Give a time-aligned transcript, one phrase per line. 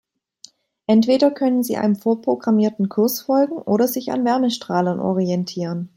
[0.87, 5.89] Entweder können sie einem vorprogrammierten Kurs folgen oder sich an Wärmestrahlern orientieren.